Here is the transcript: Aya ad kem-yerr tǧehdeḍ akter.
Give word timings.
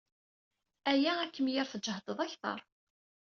Aya 0.91 1.13
ad 1.19 1.31
kem-yerr 1.35 1.67
tǧehdeḍ 1.69 2.19
akter. 2.25 2.59